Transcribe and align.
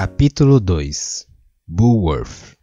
Capítulo 0.00 0.60
2 0.60 1.26
Bullworth 1.66 2.56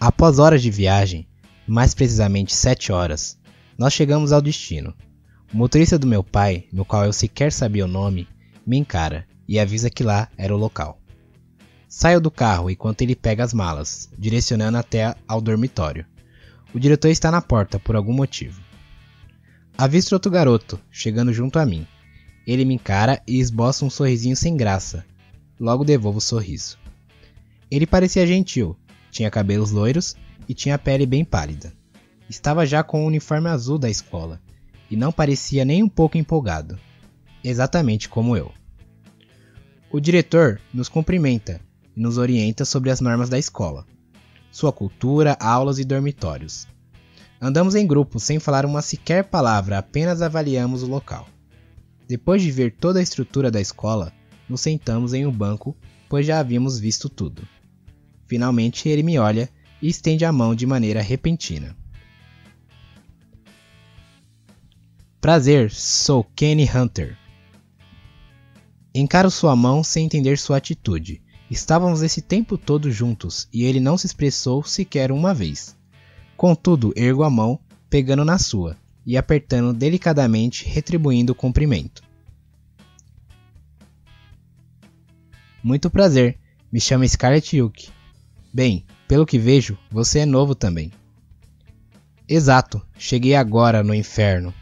Após 0.00 0.38
horas 0.38 0.62
de 0.62 0.70
viagem, 0.70 1.28
mais 1.66 1.92
precisamente 1.92 2.54
sete 2.54 2.90
horas, 2.90 3.38
nós 3.76 3.92
chegamos 3.92 4.32
ao 4.32 4.40
destino. 4.40 4.94
O 5.52 5.56
motorista 5.58 5.98
do 5.98 6.06
meu 6.06 6.24
pai, 6.24 6.64
no 6.72 6.82
qual 6.82 7.04
eu 7.04 7.12
sequer 7.12 7.52
sabia 7.52 7.84
o 7.84 7.88
nome, 7.88 8.26
me 8.66 8.78
encara 8.78 9.26
e 9.46 9.60
avisa 9.60 9.90
que 9.90 10.02
lá 10.02 10.30
era 10.38 10.54
o 10.54 10.58
local. 10.58 10.98
Saio 11.86 12.22
do 12.22 12.30
carro 12.30 12.70
enquanto 12.70 13.02
ele 13.02 13.14
pega 13.14 13.44
as 13.44 13.52
malas, 13.52 14.08
direcionando 14.18 14.78
até 14.78 15.14
ao 15.28 15.42
dormitório. 15.42 16.06
O 16.72 16.80
diretor 16.80 17.08
está 17.08 17.30
na 17.30 17.42
porta 17.42 17.78
por 17.78 17.96
algum 17.96 18.14
motivo. 18.14 18.62
Avisto 19.76 20.14
outro 20.14 20.30
garoto, 20.30 20.80
chegando 20.90 21.34
junto 21.34 21.58
a 21.58 21.66
mim. 21.66 21.86
Ele 22.46 22.64
me 22.64 22.76
encara 22.76 23.22
e 23.28 23.38
esboça 23.38 23.84
um 23.84 23.90
sorrisinho 23.90 24.34
sem 24.34 24.56
graça, 24.56 25.04
logo 25.62 25.84
devolvo 25.84 26.18
o 26.18 26.20
sorriso. 26.20 26.76
Ele 27.70 27.86
parecia 27.86 28.26
gentil, 28.26 28.76
tinha 29.12 29.30
cabelos 29.30 29.70
loiros 29.70 30.16
e 30.48 30.54
tinha 30.54 30.76
pele 30.76 31.06
bem 31.06 31.24
pálida. 31.24 31.72
Estava 32.28 32.66
já 32.66 32.82
com 32.82 33.04
o 33.04 33.06
uniforme 33.06 33.48
azul 33.48 33.78
da 33.78 33.88
escola 33.88 34.40
e 34.90 34.96
não 34.96 35.12
parecia 35.12 35.64
nem 35.64 35.80
um 35.80 35.88
pouco 35.88 36.18
empolgado, 36.18 36.76
exatamente 37.44 38.08
como 38.08 38.36
eu. 38.36 38.50
O 39.88 40.00
diretor 40.00 40.60
nos 40.74 40.88
cumprimenta 40.88 41.60
e 41.96 42.00
nos 42.00 42.18
orienta 42.18 42.64
sobre 42.64 42.90
as 42.90 43.00
normas 43.00 43.28
da 43.28 43.38
escola, 43.38 43.86
sua 44.50 44.72
cultura, 44.72 45.36
aulas 45.38 45.78
e 45.78 45.84
dormitórios. 45.84 46.66
Andamos 47.40 47.76
em 47.76 47.86
grupo 47.86 48.18
sem 48.18 48.40
falar 48.40 48.66
uma 48.66 48.82
sequer 48.82 49.24
palavra, 49.24 49.78
apenas 49.78 50.22
avaliamos 50.22 50.82
o 50.82 50.88
local. 50.88 51.28
Depois 52.08 52.42
de 52.42 52.50
ver 52.50 52.72
toda 52.72 52.98
a 52.98 53.02
estrutura 53.02 53.48
da 53.48 53.60
escola, 53.60 54.12
nos 54.52 54.60
sentamos 54.60 55.12
em 55.12 55.26
um 55.26 55.32
banco, 55.32 55.76
pois 56.08 56.26
já 56.26 56.38
havíamos 56.38 56.78
visto 56.78 57.08
tudo. 57.08 57.42
Finalmente 58.26 58.88
ele 58.88 59.02
me 59.02 59.18
olha 59.18 59.50
e 59.80 59.88
estende 59.88 60.24
a 60.24 60.30
mão 60.30 60.54
de 60.54 60.66
maneira 60.66 61.02
repentina. 61.02 61.76
Prazer, 65.20 65.70
sou 65.70 66.22
Kenny 66.22 66.68
Hunter. 66.68 67.16
Encaro 68.94 69.30
sua 69.30 69.56
mão 69.56 69.82
sem 69.82 70.04
entender 70.04 70.38
sua 70.38 70.58
atitude. 70.58 71.22
Estávamos 71.50 72.02
esse 72.02 72.20
tempo 72.20 72.58
todo 72.58 72.90
juntos 72.90 73.48
e 73.52 73.64
ele 73.64 73.80
não 73.80 73.96
se 73.96 74.06
expressou 74.06 74.62
sequer 74.62 75.10
uma 75.10 75.32
vez. 75.32 75.76
Contudo, 76.36 76.92
ergo 76.96 77.22
a 77.22 77.30
mão, 77.30 77.58
pegando 77.88 78.24
na 78.24 78.38
sua 78.38 78.76
e 79.06 79.16
apertando 79.16 79.72
delicadamente, 79.72 80.64
retribuindo 80.64 81.32
o 81.32 81.36
cumprimento. 81.36 82.02
Muito 85.62 85.88
prazer, 85.88 86.38
me 86.72 86.80
chamo 86.80 87.08
Scarlett 87.08 87.56
Yuki. 87.56 87.90
Bem, 88.52 88.84
pelo 89.06 89.24
que 89.24 89.38
vejo, 89.38 89.78
você 89.90 90.20
é 90.20 90.26
novo 90.26 90.56
também. 90.56 90.90
Exato, 92.28 92.84
cheguei 92.98 93.36
agora 93.36 93.82
no 93.82 93.94
inferno. 93.94 94.52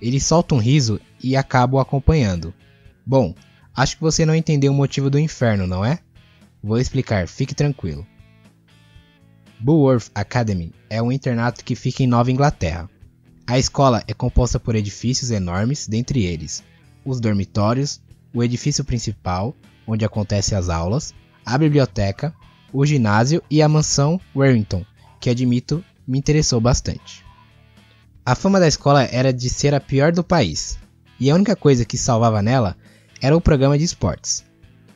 Ele 0.00 0.18
solta 0.18 0.54
um 0.54 0.58
riso 0.58 0.98
e 1.22 1.36
acabo 1.36 1.78
acompanhando. 1.78 2.54
Bom, 3.04 3.34
acho 3.74 3.96
que 3.96 4.02
você 4.02 4.24
não 4.24 4.34
entendeu 4.34 4.72
o 4.72 4.74
motivo 4.74 5.10
do 5.10 5.18
inferno, 5.18 5.66
não 5.66 5.84
é? 5.84 5.98
Vou 6.62 6.78
explicar, 6.78 7.28
fique 7.28 7.54
tranquilo. 7.54 8.06
Bullworth 9.60 10.10
Academy 10.14 10.72
é 10.88 11.02
um 11.02 11.12
internato 11.12 11.62
que 11.64 11.76
fica 11.76 12.02
em 12.02 12.06
Nova 12.06 12.32
Inglaterra. 12.32 12.88
A 13.46 13.58
escola 13.58 14.02
é 14.08 14.14
composta 14.14 14.58
por 14.58 14.74
edifícios 14.74 15.30
enormes, 15.30 15.86
dentre 15.86 16.24
eles 16.24 16.64
os 17.04 17.20
dormitórios, 17.20 18.00
o 18.32 18.42
edifício 18.42 18.84
principal, 18.84 19.54
onde 19.86 20.04
acontecem 20.04 20.56
as 20.56 20.68
aulas, 20.68 21.14
a 21.44 21.58
biblioteca, 21.58 22.34
o 22.72 22.86
ginásio 22.86 23.42
e 23.50 23.60
a 23.60 23.68
mansão 23.68 24.20
Warrington, 24.34 24.84
que 25.20 25.30
admito 25.30 25.84
me 26.06 26.18
interessou 26.18 26.60
bastante. 26.60 27.24
A 28.24 28.34
fama 28.34 28.60
da 28.60 28.68
escola 28.68 29.04
era 29.04 29.32
de 29.32 29.50
ser 29.50 29.74
a 29.74 29.80
pior 29.80 30.12
do 30.12 30.24
país, 30.24 30.78
e 31.18 31.30
a 31.30 31.34
única 31.34 31.56
coisa 31.56 31.84
que 31.84 31.98
salvava 31.98 32.40
nela 32.40 32.76
era 33.20 33.36
o 33.36 33.40
programa 33.40 33.76
de 33.76 33.84
esportes. 33.84 34.44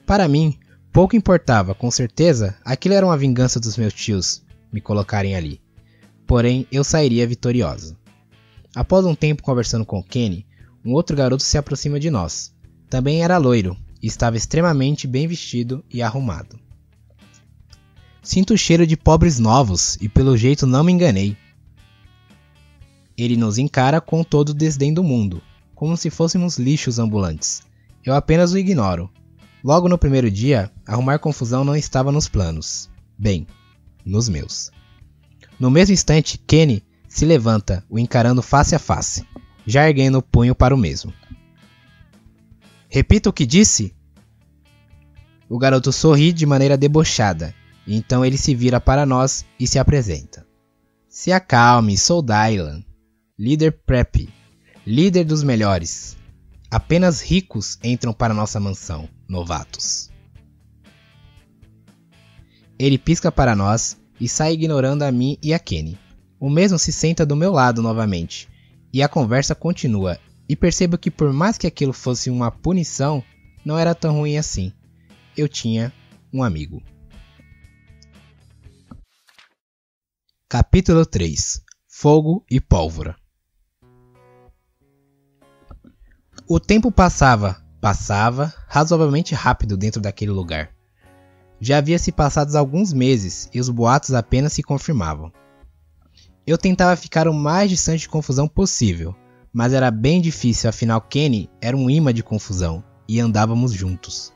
Para 0.06 0.28
mim, 0.28 0.58
pouco 0.92 1.16
importava, 1.16 1.74
com 1.74 1.90
certeza, 1.90 2.56
aquilo 2.64 2.94
era 2.94 3.06
uma 3.06 3.18
vingança 3.18 3.60
dos 3.60 3.76
meus 3.76 3.92
tios 3.92 4.42
me 4.72 4.80
colocarem 4.80 5.34
ali. 5.36 5.60
Porém, 6.26 6.66
eu 6.70 6.82
sairia 6.82 7.26
vitorioso. 7.26 7.96
Após 8.74 9.04
um 9.06 9.14
tempo 9.14 9.42
conversando 9.42 9.84
com 9.86 10.02
Kenny, 10.02 10.46
um 10.84 10.92
outro 10.92 11.16
garoto 11.16 11.42
se 11.42 11.56
aproxima 11.56 11.98
de 11.98 12.10
nós. 12.10 12.54
Também 12.88 13.22
era 13.22 13.38
loiro 13.38 13.76
estava 14.06 14.36
extremamente 14.36 15.06
bem 15.06 15.26
vestido 15.26 15.84
e 15.90 16.02
arrumado. 16.02 16.58
Sinto 18.22 18.54
o 18.54 18.58
cheiro 18.58 18.86
de 18.86 18.96
pobres 18.96 19.38
novos 19.38 19.96
e 20.00 20.08
pelo 20.08 20.36
jeito 20.36 20.66
não 20.66 20.82
me 20.82 20.92
enganei. 20.92 21.36
Ele 23.16 23.36
nos 23.36 23.56
encara 23.56 24.00
com 24.00 24.22
todo 24.22 24.50
o 24.50 24.54
desdém 24.54 24.92
do 24.92 25.02
mundo, 25.02 25.40
como 25.74 25.96
se 25.96 26.10
fôssemos 26.10 26.58
lixos 26.58 26.98
ambulantes. 26.98 27.62
Eu 28.04 28.14
apenas 28.14 28.52
o 28.52 28.58
ignoro. 28.58 29.10
Logo 29.64 29.88
no 29.88 29.96
primeiro 29.96 30.30
dia, 30.30 30.70
arrumar 30.86 31.18
confusão 31.18 31.64
não 31.64 31.74
estava 31.74 32.12
nos 32.12 32.28
planos. 32.28 32.90
Bem, 33.18 33.46
nos 34.04 34.28
meus. 34.28 34.70
No 35.58 35.70
mesmo 35.70 35.94
instante, 35.94 36.38
Kenny 36.38 36.84
se 37.08 37.24
levanta, 37.24 37.82
o 37.88 37.98
encarando 37.98 38.42
face 38.42 38.74
a 38.74 38.78
face, 38.78 39.26
já 39.66 39.88
erguendo 39.88 40.18
o 40.18 40.22
punho 40.22 40.54
para 40.54 40.74
o 40.74 40.78
mesmo. 40.78 41.12
Repita 42.88 43.30
o 43.30 43.32
que 43.32 43.46
disse? 43.46 43.95
O 45.48 45.58
garoto 45.58 45.92
sorri 45.92 46.32
de 46.32 46.44
maneira 46.44 46.76
debochada, 46.76 47.54
então 47.86 48.24
ele 48.24 48.36
se 48.36 48.54
vira 48.54 48.80
para 48.80 49.06
nós 49.06 49.44
e 49.60 49.66
se 49.66 49.78
apresenta. 49.78 50.46
Se 51.08 51.30
acalme, 51.30 51.96
sou 51.96 52.20
Dylan, 52.20 52.84
líder 53.38 53.72
prep, 53.86 54.28
líder 54.84 55.24
dos 55.24 55.42
melhores. 55.42 56.16
Apenas 56.70 57.20
ricos 57.20 57.78
entram 57.82 58.12
para 58.12 58.34
nossa 58.34 58.58
mansão, 58.58 59.08
novatos. 59.28 60.10
Ele 62.78 62.98
pisca 62.98 63.30
para 63.30 63.54
nós 63.54 63.96
e 64.20 64.28
sai 64.28 64.52
ignorando 64.52 65.02
a 65.02 65.12
mim 65.12 65.38
e 65.42 65.54
a 65.54 65.58
Kenny. 65.58 65.98
O 66.40 66.50
mesmo 66.50 66.78
se 66.78 66.92
senta 66.92 67.24
do 67.24 67.36
meu 67.36 67.52
lado 67.52 67.80
novamente, 67.80 68.48
e 68.92 69.02
a 69.02 69.08
conversa 69.08 69.54
continua 69.54 70.18
e 70.48 70.54
percebo 70.54 70.98
que 70.98 71.10
por 71.10 71.32
mais 71.32 71.56
que 71.56 71.66
aquilo 71.66 71.92
fosse 71.92 72.30
uma 72.30 72.50
punição, 72.50 73.22
não 73.64 73.78
era 73.78 73.94
tão 73.94 74.14
ruim 74.14 74.36
assim. 74.36 74.72
Eu 75.36 75.50
tinha 75.50 75.92
um 76.32 76.42
amigo. 76.42 76.82
Capítulo 80.48 81.04
3 81.04 81.60
Fogo 81.86 82.42
e 82.50 82.58
Pólvora 82.58 83.14
O 86.48 86.58
tempo 86.58 86.90
passava, 86.90 87.62
passava 87.82 88.50
razoavelmente 88.66 89.34
rápido 89.34 89.76
dentro 89.76 90.00
daquele 90.00 90.30
lugar. 90.30 90.70
Já 91.60 91.78
havia 91.78 91.98
se 91.98 92.10
passados 92.10 92.54
alguns 92.54 92.94
meses 92.94 93.50
e 93.52 93.60
os 93.60 93.68
boatos 93.68 94.14
apenas 94.14 94.54
se 94.54 94.62
confirmavam. 94.62 95.30
Eu 96.46 96.56
tentava 96.56 96.96
ficar 96.96 97.28
o 97.28 97.34
mais 97.34 97.68
distante 97.68 98.00
de 98.00 98.08
confusão 98.08 98.48
possível, 98.48 99.14
mas 99.52 99.74
era 99.74 99.90
bem 99.90 100.18
difícil, 100.18 100.70
afinal 100.70 101.02
Kenny 101.02 101.50
era 101.60 101.76
um 101.76 101.90
imã 101.90 102.14
de 102.14 102.22
confusão 102.22 102.82
e 103.06 103.20
andávamos 103.20 103.72
juntos. 103.72 104.34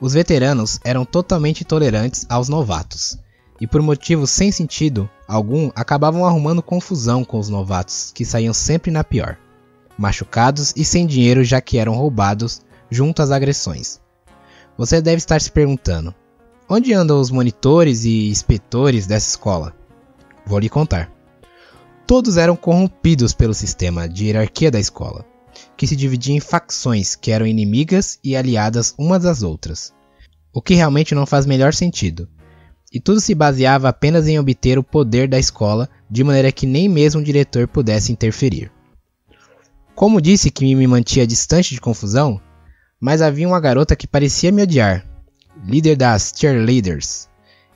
Os 0.00 0.12
veteranos 0.14 0.78
eram 0.84 1.04
totalmente 1.04 1.64
tolerantes 1.64 2.24
aos 2.28 2.48
novatos, 2.48 3.18
e 3.60 3.66
por 3.66 3.82
motivos 3.82 4.30
sem 4.30 4.52
sentido 4.52 5.10
algum 5.26 5.70
acabavam 5.74 6.24
arrumando 6.24 6.62
confusão 6.62 7.24
com 7.24 7.38
os 7.38 7.48
novatos, 7.48 8.12
que 8.14 8.24
saíam 8.24 8.54
sempre 8.54 8.92
na 8.92 9.02
pior, 9.02 9.36
machucados 9.98 10.72
e 10.76 10.84
sem 10.84 11.04
dinheiro 11.04 11.42
já 11.42 11.60
que 11.60 11.78
eram 11.78 11.94
roubados 11.94 12.62
junto 12.88 13.20
às 13.20 13.32
agressões. 13.32 14.00
Você 14.76 15.02
deve 15.02 15.16
estar 15.16 15.40
se 15.40 15.50
perguntando: 15.50 16.14
onde 16.68 16.92
andam 16.92 17.20
os 17.20 17.32
monitores 17.32 18.04
e 18.04 18.28
inspetores 18.28 19.06
dessa 19.06 19.30
escola? 19.30 19.74
Vou 20.46 20.60
lhe 20.60 20.68
contar. 20.68 21.10
Todos 22.06 22.36
eram 22.36 22.54
corrompidos 22.54 23.34
pelo 23.34 23.52
sistema 23.52 24.08
de 24.08 24.26
hierarquia 24.26 24.70
da 24.70 24.78
escola, 24.78 25.26
que 25.76 25.86
se 25.86 25.96
dividia 25.96 26.34
em 26.34 26.40
facções 26.40 27.16
que 27.16 27.32
eram 27.32 27.46
inimigas 27.46 28.18
e 28.22 28.36
aliadas 28.36 28.94
umas 28.96 29.26
às 29.26 29.42
outras, 29.42 29.92
o 30.52 30.62
que 30.62 30.74
realmente 30.74 31.14
não 31.14 31.26
faz 31.26 31.46
melhor 31.46 31.74
sentido. 31.74 32.28
E 32.92 32.98
tudo 32.98 33.20
se 33.20 33.34
baseava 33.34 33.88
apenas 33.88 34.26
em 34.26 34.38
obter 34.38 34.78
o 34.78 34.82
poder 34.82 35.28
da 35.28 35.38
escola, 35.38 35.88
de 36.10 36.24
maneira 36.24 36.50
que 36.50 36.66
nem 36.66 36.88
mesmo 36.88 37.20
o 37.20 37.24
diretor 37.24 37.68
pudesse 37.68 38.12
interferir. 38.12 38.72
Como 39.94 40.20
disse 40.20 40.50
que 40.50 40.74
me 40.74 40.86
mantinha 40.86 41.26
distante 41.26 41.74
de 41.74 41.80
confusão, 41.80 42.40
mas 43.00 43.20
havia 43.20 43.46
uma 43.46 43.60
garota 43.60 43.94
que 43.94 44.06
parecia 44.06 44.50
me 44.50 44.62
odiar, 44.62 45.04
líder 45.64 45.96
das 45.96 46.32
cheerleaders. 46.34 47.28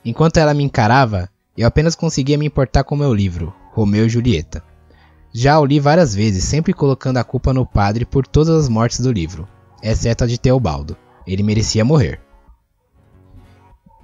Enquanto 0.03 0.37
ela 0.37 0.53
me 0.53 0.63
encarava, 0.63 1.29
eu 1.57 1.67
apenas 1.67 1.95
conseguia 1.95 2.37
me 2.37 2.45
importar 2.47 2.83
com 2.83 2.95
meu 2.95 3.13
livro, 3.13 3.53
Romeu 3.71 4.05
e 4.05 4.09
Julieta. 4.09 4.63
Já 5.33 5.59
o 5.59 5.65
li 5.65 5.79
várias 5.79 6.15
vezes, 6.15 6.43
sempre 6.43 6.73
colocando 6.73 7.17
a 7.17 7.23
culpa 7.23 7.53
no 7.53 7.65
padre 7.65 8.05
por 8.05 8.25
todas 8.25 8.55
as 8.55 8.69
mortes 8.69 8.99
do 8.99 9.11
livro, 9.11 9.47
exceto 9.81 10.23
a 10.23 10.27
de 10.27 10.37
Teobaldo. 10.37 10.95
Ele 11.25 11.43
merecia 11.43 11.85
morrer. 11.85 12.22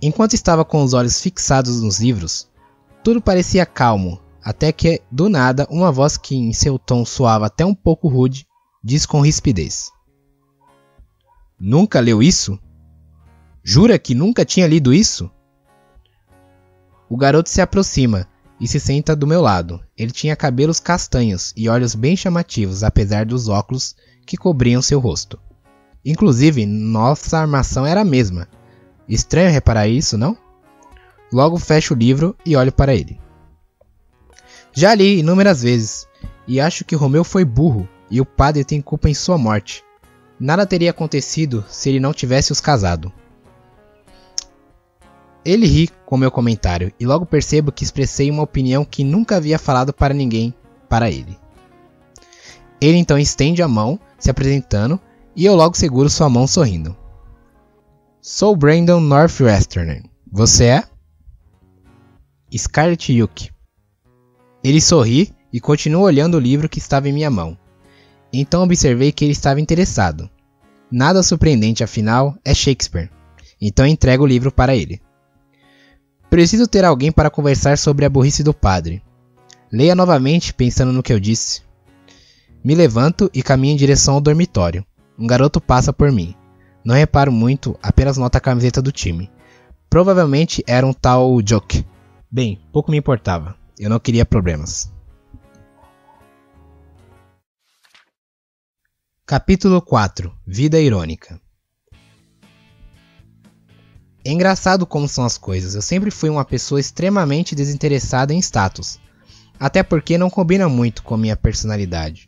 Enquanto 0.01 0.33
estava 0.33 0.63
com 0.63 0.81
os 0.83 0.93
olhos 0.93 1.21
fixados 1.21 1.81
nos 1.81 1.99
livros, 1.99 2.47
tudo 3.03 3.21
parecia 3.21 3.65
calmo, 3.65 4.19
até 4.41 4.71
que, 4.71 5.01
do 5.11 5.27
nada, 5.27 5.67
uma 5.69 5.91
voz 5.91 6.17
que 6.17 6.35
em 6.35 6.53
seu 6.53 6.79
tom 6.79 7.03
soava 7.05 7.47
até 7.47 7.65
um 7.65 7.75
pouco 7.75 8.07
rude, 8.07 8.47
diz 8.83 9.05
com 9.05 9.21
rispidez: 9.21 9.91
Nunca 11.59 11.99
leu 11.99 12.23
isso? 12.23 12.57
Jura 13.61 13.99
que 13.99 14.15
nunca 14.15 14.45
tinha 14.45 14.67
lido 14.67 14.93
isso? 14.93 15.29
O 17.09 17.17
garoto 17.17 17.49
se 17.49 17.61
aproxima 17.61 18.27
e 18.59 18.67
se 18.67 18.79
senta 18.79 19.15
do 19.15 19.27
meu 19.27 19.41
lado. 19.41 19.81
Ele 19.97 20.11
tinha 20.11 20.35
cabelos 20.35 20.79
castanhos 20.79 21.53
e 21.57 21.67
olhos 21.67 21.93
bem 21.93 22.15
chamativos, 22.15 22.83
apesar 22.83 23.25
dos 23.25 23.49
óculos 23.49 23.95
que 24.25 24.37
cobriam 24.37 24.81
seu 24.81 24.99
rosto. 24.99 25.39
Inclusive, 26.05 26.65
nossa 26.65 27.37
armação 27.37 27.85
era 27.85 28.01
a 28.01 28.05
mesma. 28.05 28.47
Estranho 29.09 29.51
reparar 29.51 29.87
isso, 29.87 30.17
não? 30.17 30.37
Logo 31.33 31.57
fecho 31.57 31.95
o 31.95 31.97
livro 31.97 32.35
e 32.45 32.55
olho 32.55 32.71
para 32.71 32.93
ele. 32.93 33.19
Já 34.71 34.93
li 34.93 35.19
inúmeras 35.19 35.63
vezes, 35.63 36.07
e 36.47 36.61
acho 36.61 36.85
que 36.85 36.95
Romeu 36.95 37.23
foi 37.23 37.43
burro 37.43 37.89
e 38.09 38.21
o 38.21 38.25
padre 38.25 38.63
tem 38.63 38.81
culpa 38.81 39.09
em 39.09 39.13
sua 39.13 39.37
morte. 39.37 39.83
Nada 40.39 40.65
teria 40.65 40.91
acontecido 40.91 41.65
se 41.67 41.89
ele 41.89 41.99
não 41.99 42.13
tivesse 42.13 42.51
os 42.51 42.61
casado. 42.61 43.11
Ele 45.43 45.65
ri 45.65 45.89
com 46.05 46.17
meu 46.17 46.29
comentário 46.31 46.93
e 46.99 47.05
logo 47.05 47.25
percebo 47.25 47.71
que 47.71 47.83
expressei 47.83 48.29
uma 48.29 48.43
opinião 48.43 48.85
que 48.85 49.03
nunca 49.03 49.37
havia 49.37 49.57
falado 49.57 49.91
para 49.91 50.13
ninguém 50.13 50.53
para 50.87 51.09
ele. 51.09 51.37
Ele 52.79 52.97
então 52.97 53.17
estende 53.17 53.61
a 53.61 53.67
mão, 53.67 53.99
se 54.17 54.29
apresentando, 54.29 54.99
e 55.35 55.45
eu 55.45 55.55
logo 55.55 55.75
seguro 55.75 56.09
sua 56.09 56.29
mão 56.29 56.47
sorrindo. 56.47 56.95
Sou 58.21 58.53
Brandon 58.53 58.99
Northwesterner. 58.99 60.03
Você 60.29 60.65
é? 60.65 60.83
Scarlett 62.53 63.13
Yuki. 63.13 63.49
Ele 64.61 64.81
sorri 64.81 65.33
e 65.53 65.61
continua 65.61 66.01
olhando 66.01 66.35
o 66.35 66.39
livro 66.39 66.67
que 66.67 66.79
estava 66.79 67.07
em 67.07 67.13
minha 67.13 67.29
mão. 67.29 67.57
Então 68.33 68.61
observei 68.61 69.13
que 69.13 69.23
ele 69.23 69.31
estava 69.31 69.61
interessado. 69.61 70.29
Nada 70.91 71.23
surpreendente, 71.23 71.81
afinal, 71.81 72.37
é 72.43 72.53
Shakespeare. 72.53 73.09
Então 73.61 73.87
entrego 73.87 74.25
o 74.25 74.27
livro 74.27 74.51
para 74.51 74.75
ele. 74.75 75.01
Preciso 76.29 76.67
ter 76.67 76.83
alguém 76.83 77.13
para 77.13 77.29
conversar 77.29 77.77
sobre 77.77 78.03
a 78.03 78.09
burrice 78.09 78.43
do 78.43 78.53
padre. 78.53 79.01
Leia 79.71 79.95
novamente, 79.95 80.53
pensando 80.53 80.91
no 80.91 81.01
que 81.01 81.13
eu 81.13 81.21
disse. 81.21 81.61
Me 82.61 82.75
levanto 82.75 83.31
e 83.33 83.41
caminho 83.41 83.75
em 83.75 83.77
direção 83.77 84.15
ao 84.15 84.21
dormitório. 84.21 84.85
Um 85.17 85.25
garoto 85.25 85.61
passa 85.61 85.93
por 85.93 86.11
mim. 86.11 86.35
Não 86.89 86.95
reparo 86.95 87.31
muito, 87.31 87.77
apenas 87.83 88.17
noto 88.17 88.35
a 88.35 88.41
camiseta 88.41 88.81
do 88.81 88.91
time. 88.91 89.29
Provavelmente 89.91 90.63
era 90.65 90.87
um 90.87 90.91
tal 90.91 91.37
Joke. 91.47 91.85
Bem, 92.31 92.59
pouco 92.73 92.89
me 92.89 92.97
importava. 92.97 93.55
Eu 93.77 93.91
não 93.91 93.99
queria 93.99 94.25
problemas. 94.25 94.91
Capítulo 99.23 99.79
4 99.83 100.35
Vida 100.47 100.81
Irônica 100.81 101.39
É 104.25 104.31
engraçado 104.31 104.83
como 104.87 105.07
são 105.07 105.23
as 105.23 105.37
coisas. 105.37 105.75
Eu 105.75 105.83
sempre 105.83 106.09
fui 106.09 106.31
uma 106.31 106.43
pessoa 106.43 106.79
extremamente 106.79 107.53
desinteressada 107.53 108.33
em 108.33 108.39
status. 108.39 108.99
Até 109.59 109.83
porque 109.83 110.17
não 110.17 110.27
combina 110.27 110.67
muito 110.67 111.03
com 111.03 111.13
a 111.13 111.19
minha 111.19 111.37
personalidade. 111.37 112.27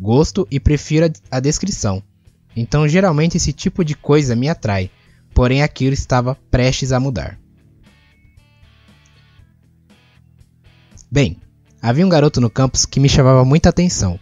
Gosto 0.00 0.44
e 0.50 0.58
prefiro 0.58 1.08
a 1.30 1.38
descrição. 1.38 2.02
Então 2.56 2.88
geralmente 2.88 3.36
esse 3.36 3.52
tipo 3.52 3.84
de 3.84 3.94
coisa 3.94 4.36
me 4.36 4.48
atrai. 4.48 4.90
Porém 5.34 5.62
aquilo 5.62 5.94
estava 5.94 6.34
prestes 6.50 6.92
a 6.92 7.00
mudar. 7.00 7.38
Bem, 11.10 11.36
havia 11.80 12.04
um 12.04 12.08
garoto 12.08 12.40
no 12.40 12.50
campus 12.50 12.84
que 12.84 13.00
me 13.00 13.08
chamava 13.08 13.44
muita 13.44 13.68
atenção 13.68 14.18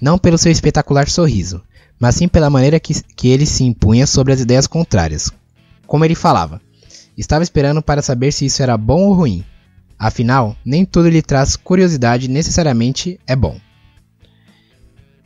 não 0.00 0.18
pelo 0.18 0.38
seu 0.38 0.52
espetacular 0.52 1.08
sorriso, 1.08 1.62
mas 1.98 2.14
sim 2.14 2.28
pela 2.28 2.50
maneira 2.50 2.78
que, 2.78 2.94
que 3.14 3.28
ele 3.28 3.44
se 3.44 3.64
impunha 3.64 4.06
sobre 4.06 4.32
as 4.32 4.40
ideias 4.40 4.66
contrárias. 4.66 5.30
Como 5.86 6.04
ele 6.04 6.14
falava, 6.14 6.60
estava 7.16 7.42
esperando 7.42 7.82
para 7.82 8.02
saber 8.02 8.32
se 8.32 8.46
isso 8.46 8.62
era 8.62 8.76
bom 8.76 9.02
ou 9.02 9.12
ruim. 9.12 9.44
Afinal, 9.98 10.56
nem 10.64 10.84
tudo 10.84 11.08
lhe 11.08 11.22
traz 11.22 11.56
curiosidade 11.56 12.28
necessariamente 12.28 13.18
é 13.26 13.34
bom. 13.34 13.58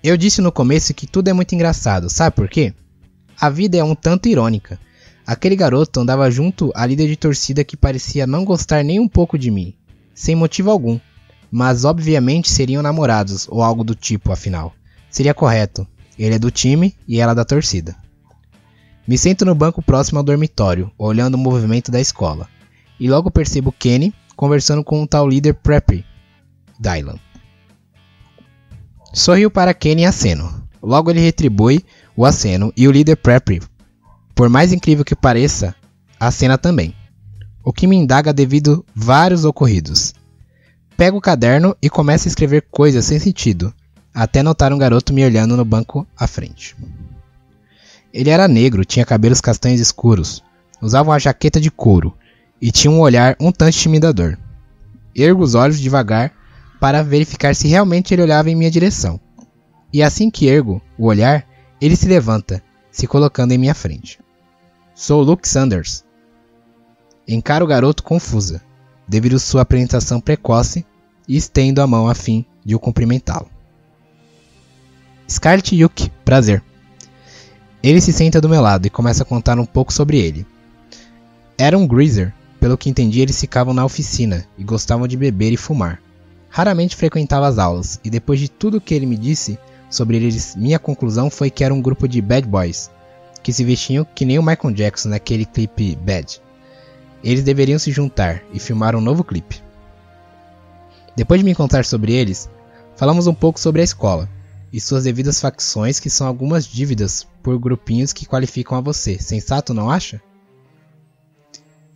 Eu 0.02 0.16
disse 0.16 0.40
no 0.40 0.50
começo 0.50 0.94
que 0.94 1.06
tudo 1.06 1.28
é 1.28 1.32
muito 1.32 1.54
engraçado, 1.54 2.10
sabe 2.10 2.34
por 2.34 2.48
quê? 2.48 2.74
A 3.40 3.48
vida 3.48 3.76
é 3.76 3.84
um 3.84 3.94
tanto 3.94 4.28
irônica. 4.28 4.78
Aquele 5.26 5.54
garoto 5.54 6.00
andava 6.00 6.30
junto 6.30 6.72
à 6.74 6.84
líder 6.84 7.06
de 7.08 7.16
torcida 7.16 7.64
que 7.64 7.76
parecia 7.76 8.26
não 8.26 8.44
gostar 8.44 8.82
nem 8.82 8.98
um 8.98 9.08
pouco 9.08 9.38
de 9.38 9.50
mim, 9.50 9.74
sem 10.14 10.34
motivo 10.34 10.70
algum 10.70 10.98
mas 11.52 11.84
obviamente 11.84 12.50
seriam 12.50 12.82
namorados 12.82 13.46
ou 13.46 13.62
algo 13.62 13.84
do 13.84 13.94
tipo, 13.94 14.32
afinal. 14.32 14.72
Seria 15.10 15.34
correto. 15.34 15.86
Ele 16.18 16.34
é 16.34 16.38
do 16.38 16.50
time 16.50 16.96
e 17.06 17.20
ela 17.20 17.34
da 17.34 17.44
torcida. 17.44 17.94
Me 19.06 19.18
sento 19.18 19.44
no 19.44 19.54
banco 19.54 19.82
próximo 19.82 20.18
ao 20.18 20.24
dormitório, 20.24 20.90
olhando 20.96 21.34
o 21.34 21.38
movimento 21.38 21.90
da 21.90 22.00
escola, 22.00 22.48
e 22.98 23.08
logo 23.08 23.30
percebo 23.30 23.70
Kenny 23.70 24.14
conversando 24.34 24.82
com 24.82 25.02
um 25.02 25.06
tal 25.06 25.28
líder 25.28 25.54
Preppy, 25.54 26.04
Dylan. 26.80 27.18
Sorriu 29.12 29.50
para 29.50 29.74
Kenny 29.74 30.02
e 30.02 30.06
aceno. 30.06 30.66
Logo 30.82 31.10
ele 31.10 31.20
retribui 31.20 31.84
o 32.16 32.24
aceno 32.24 32.72
e 32.76 32.88
o 32.88 32.92
líder 32.92 33.16
Preppy, 33.16 33.60
por 34.34 34.48
mais 34.48 34.72
incrível 34.72 35.04
que 35.04 35.14
pareça, 35.14 35.74
acena 36.18 36.56
também. 36.56 36.94
O 37.62 37.72
que 37.72 37.86
me 37.86 37.94
indaga 37.94 38.32
devido 38.32 38.84
vários 38.94 39.44
ocorridos. 39.44 40.14
Pego 40.96 41.18
o 41.18 41.20
caderno 41.20 41.76
e 41.80 41.90
começo 41.90 42.26
a 42.26 42.30
escrever 42.30 42.66
coisas 42.70 43.04
sem 43.04 43.18
sentido, 43.18 43.72
até 44.14 44.42
notar 44.42 44.72
um 44.72 44.78
garoto 44.78 45.12
me 45.12 45.24
olhando 45.24 45.56
no 45.56 45.64
banco 45.64 46.06
à 46.16 46.26
frente. 46.26 46.74
Ele 48.12 48.30
era 48.30 48.48
negro, 48.48 48.84
tinha 48.84 49.06
cabelos 49.06 49.40
castanhos 49.40 49.80
escuros, 49.80 50.42
usava 50.80 51.10
uma 51.10 51.18
jaqueta 51.18 51.60
de 51.60 51.70
couro 51.70 52.16
e 52.60 52.72
tinha 52.72 52.90
um 52.90 53.00
olhar 53.00 53.36
um 53.38 53.52
tanto 53.52 53.76
intimidador. 53.76 54.36
Ergo 55.14 55.42
os 55.42 55.54
olhos 55.54 55.78
devagar 55.78 56.32
para 56.82 57.04
verificar 57.04 57.54
se 57.54 57.68
realmente 57.68 58.12
ele 58.12 58.22
olhava 58.22 58.50
em 58.50 58.56
minha 58.56 58.68
direção. 58.68 59.20
E 59.92 60.02
assim 60.02 60.28
que 60.28 60.48
ergo 60.48 60.82
o 60.98 61.06
olhar, 61.06 61.46
ele 61.80 61.94
se 61.94 62.08
levanta, 62.08 62.60
se 62.90 63.06
colocando 63.06 63.52
em 63.52 63.58
minha 63.58 63.72
frente. 63.72 64.18
Sou 64.92 65.22
Luke 65.22 65.48
Sanders. 65.48 66.04
Encaro 67.28 67.64
o 67.64 67.68
garoto 67.68 68.02
confusa 68.02 68.60
devido 69.06 69.38
sua 69.38 69.62
apresentação 69.62 70.20
precoce, 70.20 70.84
e 71.28 71.36
estendo 71.36 71.80
a 71.80 71.86
mão 71.86 72.08
a 72.08 72.16
fim 72.16 72.44
de 72.64 72.74
o 72.74 72.80
cumprimentá-lo. 72.80 73.48
Scarlett 75.30 75.76
Yuki, 75.76 76.10
prazer. 76.24 76.64
Ele 77.80 78.00
se 78.00 78.12
senta 78.12 78.40
do 78.40 78.48
meu 78.48 78.60
lado 78.60 78.86
e 78.86 78.90
começa 78.90 79.22
a 79.22 79.26
contar 79.26 79.56
um 79.56 79.64
pouco 79.64 79.92
sobre 79.92 80.18
ele. 80.18 80.44
Era 81.56 81.78
um 81.78 81.86
greaser, 81.86 82.34
pelo 82.58 82.76
que 82.76 82.90
entendi 82.90 83.20
eles 83.20 83.38
ficavam 83.38 83.72
na 83.72 83.84
oficina 83.84 84.44
e 84.58 84.64
gostavam 84.64 85.06
de 85.06 85.16
beber 85.16 85.52
e 85.52 85.56
fumar. 85.56 86.02
Raramente 86.52 86.94
frequentava 86.94 87.48
as 87.48 87.58
aulas, 87.58 87.98
e 88.04 88.10
depois 88.10 88.38
de 88.38 88.46
tudo 88.46 88.78
que 88.78 88.94
ele 88.94 89.06
me 89.06 89.16
disse 89.16 89.58
sobre 89.88 90.18
eles, 90.18 90.54
minha 90.54 90.78
conclusão 90.78 91.30
foi 91.30 91.50
que 91.50 91.64
era 91.64 91.72
um 91.72 91.80
grupo 91.80 92.06
de 92.06 92.20
bad 92.20 92.46
boys, 92.46 92.90
que 93.42 93.54
se 93.54 93.64
vestiam 93.64 94.06
que 94.14 94.26
nem 94.26 94.38
o 94.38 94.42
Michael 94.42 94.74
Jackson 94.74 95.08
naquele 95.08 95.46
clipe 95.46 95.96
Bad. 95.96 96.42
Eles 97.24 97.42
deveriam 97.42 97.78
se 97.78 97.90
juntar 97.90 98.42
e 98.52 98.58
filmar 98.58 98.94
um 98.94 99.00
novo 99.00 99.24
clipe. 99.24 99.62
Depois 101.16 101.40
de 101.40 101.44
me 101.44 101.54
contar 101.54 101.86
sobre 101.86 102.12
eles, 102.12 102.50
falamos 102.96 103.26
um 103.26 103.34
pouco 103.34 103.58
sobre 103.58 103.80
a 103.80 103.84
escola 103.84 104.28
e 104.70 104.78
suas 104.78 105.04
devidas 105.04 105.40
facções, 105.40 105.98
que 105.98 106.10
são 106.10 106.26
algumas 106.26 106.66
dívidas 106.66 107.26
por 107.42 107.58
grupinhos 107.58 108.12
que 108.12 108.26
qualificam 108.26 108.76
a 108.76 108.82
você. 108.82 109.18
Sensato, 109.18 109.72
não 109.72 109.90
acha? 109.90 110.20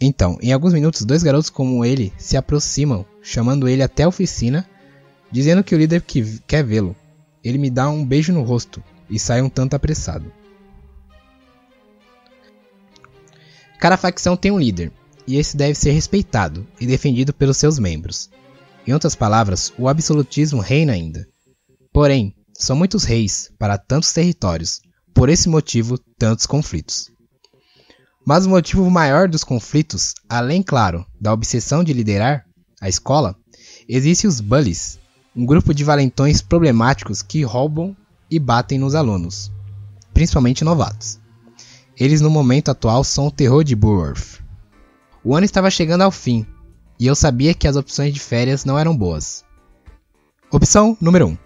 Então, 0.00 0.38
em 0.43 0.53
alguns 0.53 0.75
minutos, 0.75 1.03
dois 1.03 1.23
garotos 1.23 1.50
como 1.50 1.85
ele 1.85 2.12
se 2.19 2.37
aproximam, 2.37 3.05
chamando 3.23 3.69
ele 3.69 3.83
até 3.83 4.03
a 4.03 4.09
oficina, 4.09 4.69
dizendo 5.31 5.65
que 5.65 5.75
o 5.75 5.79
líder 5.79 6.03
que 6.03 6.41
quer 6.47 6.65
vê-lo. 6.65 6.95
Ele 7.43 7.59
me 7.59 7.71
dá 7.71 7.88
um 7.88 8.05
beijo 8.05 8.33
no 8.33 8.43
rosto 8.43 8.83
e 9.09 9.19
sai 9.19 9.41
um 9.41 9.49
tanto 9.49 9.75
apressado. 9.75 10.33
Cada 13.79 13.97
facção 13.97 14.37
tem 14.37 14.50
um 14.50 14.59
líder, 14.59 14.93
e 15.26 15.37
esse 15.37 15.57
deve 15.57 15.75
ser 15.75 15.93
respeitado 15.93 16.67
e 16.81 16.87
defendido 16.87 17.33
pelos 17.33 17.57
seus 17.57 17.79
membros. 17.79 18.31
Em 18.87 18.93
outras 18.93 19.15
palavras, 19.15 19.73
o 19.79 19.88
absolutismo 19.88 20.61
reina 20.61 20.93
ainda. 20.93 21.26
Porém, 21.93 22.35
são 22.53 22.76
muitos 22.76 23.05
reis 23.05 23.50
para 23.59 23.79
tantos 23.79 24.12
territórios, 24.12 24.81
por 25.15 25.29
esse 25.29 25.49
motivo, 25.49 25.99
tantos 26.19 26.47
conflitos. 26.47 27.11
Mas 28.26 28.45
o 28.45 28.50
motivo 28.50 28.90
maior 28.90 29.28
dos 29.28 29.45
conflitos, 29.45 30.12
além, 30.28 30.61
claro, 30.61 31.06
da 31.21 31.33
obsessão 31.33 31.85
de 31.85 31.92
liderar 31.92 32.45
a 32.80 32.88
escola, 32.88 33.37
existe 33.88 34.26
os 34.26 34.40
bullies, 34.40 34.99
um 35.35 35.47
grupo 35.47 35.73
de 35.73 35.85
valentões 35.85 36.42
problemáticos 36.42 37.23
que 37.23 37.45
roubam 37.45 37.97
e 38.28 38.40
batem 38.40 38.80
nos 38.80 38.97
alunos, 38.97 39.52
principalmente 40.12 40.64
novatos. 40.64 41.21
Eles 41.97 42.21
no 42.21 42.28
momento 42.28 42.68
atual 42.68 43.04
são 43.04 43.28
o 43.28 43.30
terror 43.30 43.62
de 43.62 43.76
Burworth. 43.76 44.42
O 45.23 45.37
ano 45.37 45.47
estava 45.47 45.71
chegando 45.71 46.02
ao 46.02 46.11
fim, 46.11 46.45
e 46.99 47.06
eu 47.06 47.14
sabia 47.14 47.54
que 47.54 47.68
as 47.68 47.76
opções 47.76 48.12
de 48.12 48.18
férias 48.18 48.64
não 48.64 48.76
eram 48.76 48.97
boas. 48.97 49.45
Opção 50.50 50.97
número 51.00 51.28
1: 51.28 51.38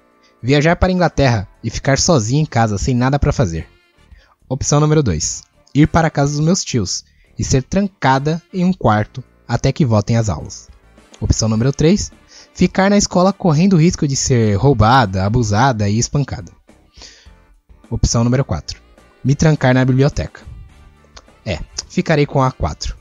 Viajar 0.42 0.76
para 0.76 0.88
a 0.88 0.92
Inglaterra 0.92 1.46
e 1.62 1.68
ficar 1.68 1.98
sozinho 1.98 2.40
em 2.40 2.46
casa 2.46 2.78
sem 2.78 2.94
nada 2.94 3.18
para 3.18 3.34
fazer. 3.34 3.68
Opção 4.48 4.80
número 4.80 5.02
2: 5.02 5.49
Ir 5.74 5.86
para 5.86 6.08
a 6.08 6.10
casa 6.10 6.32
dos 6.32 6.44
meus 6.44 6.64
tios 6.64 7.04
e 7.38 7.44
ser 7.44 7.62
trancada 7.62 8.42
em 8.52 8.64
um 8.64 8.72
quarto 8.72 9.22
até 9.46 9.72
que 9.72 9.84
voltem 9.84 10.16
às 10.16 10.28
aulas. 10.28 10.68
Opção 11.20 11.48
número 11.48 11.72
3: 11.72 12.10
Ficar 12.54 12.90
na 12.90 12.96
escola 12.96 13.32
correndo 13.32 13.74
o 13.74 13.80
risco 13.80 14.06
de 14.06 14.16
ser 14.16 14.56
roubada, 14.56 15.24
abusada 15.24 15.88
e 15.88 15.98
espancada. 15.98 16.52
Opção 17.88 18.24
número 18.24 18.44
4: 18.44 18.80
Me 19.24 19.34
trancar 19.34 19.74
na 19.74 19.84
biblioteca. 19.84 20.42
É, 21.44 21.58
ficarei 21.88 22.26
com 22.26 22.42
a 22.42 22.50
4. 22.50 22.99